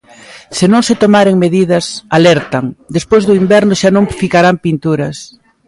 [0.57, 1.85] Se non se tomaren medidas,
[2.17, 2.65] alertan,
[2.95, 5.17] "despois do inverno xa non ficarán pinturas".